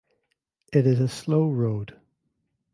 It 0.73 0.87
is 0.87 0.99
a 0.99 1.07
slow 1.07 1.47
road. 1.51 1.95